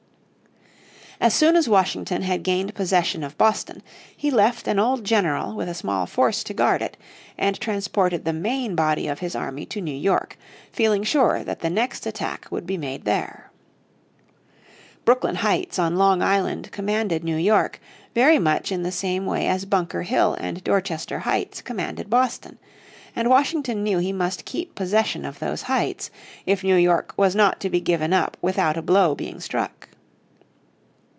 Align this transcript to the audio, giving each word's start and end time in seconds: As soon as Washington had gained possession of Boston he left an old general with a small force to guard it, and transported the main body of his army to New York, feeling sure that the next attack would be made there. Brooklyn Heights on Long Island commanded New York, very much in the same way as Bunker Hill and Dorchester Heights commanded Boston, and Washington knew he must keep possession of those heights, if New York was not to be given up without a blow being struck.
As 1.23 1.35
soon 1.35 1.55
as 1.55 1.69
Washington 1.69 2.23
had 2.23 2.41
gained 2.41 2.73
possession 2.73 3.23
of 3.23 3.37
Boston 3.37 3.83
he 4.17 4.31
left 4.31 4.67
an 4.67 4.79
old 4.79 5.03
general 5.03 5.53
with 5.55 5.69
a 5.69 5.75
small 5.75 6.07
force 6.07 6.43
to 6.45 6.51
guard 6.55 6.81
it, 6.81 6.97
and 7.37 7.59
transported 7.59 8.25
the 8.25 8.33
main 8.33 8.73
body 8.73 9.07
of 9.07 9.19
his 9.19 9.35
army 9.35 9.63
to 9.67 9.81
New 9.81 9.95
York, 9.95 10.35
feeling 10.71 11.03
sure 11.03 11.43
that 11.43 11.59
the 11.59 11.69
next 11.69 12.07
attack 12.07 12.47
would 12.51 12.65
be 12.65 12.75
made 12.75 13.05
there. 13.05 13.51
Brooklyn 15.05 15.35
Heights 15.35 15.77
on 15.77 15.95
Long 15.95 16.23
Island 16.23 16.71
commanded 16.71 17.23
New 17.23 17.37
York, 17.37 17.79
very 18.15 18.39
much 18.39 18.71
in 18.71 18.81
the 18.81 18.91
same 18.91 19.27
way 19.27 19.45
as 19.47 19.65
Bunker 19.65 20.01
Hill 20.01 20.33
and 20.39 20.63
Dorchester 20.63 21.19
Heights 21.19 21.61
commanded 21.61 22.09
Boston, 22.09 22.57
and 23.15 23.29
Washington 23.29 23.83
knew 23.83 23.99
he 23.99 24.11
must 24.11 24.43
keep 24.43 24.73
possession 24.73 25.23
of 25.25 25.37
those 25.37 25.61
heights, 25.61 26.09
if 26.47 26.63
New 26.63 26.77
York 26.77 27.13
was 27.15 27.35
not 27.35 27.59
to 27.59 27.69
be 27.69 27.79
given 27.79 28.11
up 28.11 28.37
without 28.41 28.75
a 28.75 28.81
blow 28.81 29.13
being 29.13 29.39
struck. 29.39 29.87